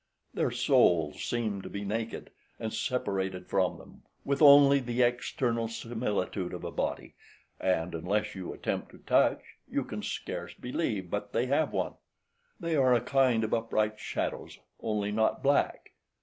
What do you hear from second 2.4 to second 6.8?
and separated from them, with only the external similitude of a